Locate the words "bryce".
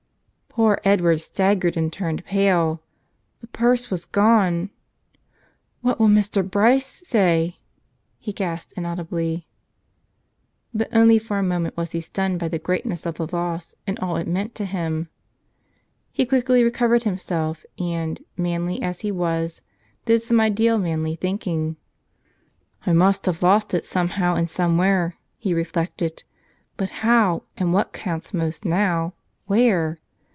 6.47-7.07